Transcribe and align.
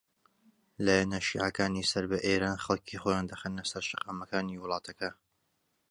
لایەنە 0.85 1.19
شیعەکانی 1.27 1.87
سەر 1.91 2.05
بە 2.11 2.17
ئێران 2.25 2.57
خەڵکی 2.65 3.01
خۆیان 3.01 3.25
دەخەنە 3.31 3.63
سەر 3.71 3.83
شەقامەکانی 3.89 4.61
وڵاتەکە 4.61 5.09